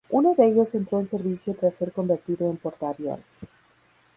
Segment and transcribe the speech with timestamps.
[0.09, 3.45] Uno de ellos entró en servicio tras ser convertido en portaaviones.